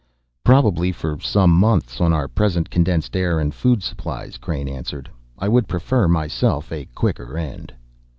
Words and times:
"Probably 0.43 0.91
for 0.91 1.19
some 1.19 1.51
months 1.51 2.01
on 2.01 2.11
our 2.11 2.27
present 2.27 2.71
condensed 2.71 3.15
air 3.15 3.39
and 3.39 3.53
food 3.53 3.83
supplies," 3.83 4.39
Crain 4.39 4.67
answered. 4.67 5.11
"I 5.37 5.47
would 5.47 5.67
prefer, 5.67 6.07
myself, 6.07 6.71
a 6.71 6.85
quicker 6.95 7.37
end." 7.37 7.71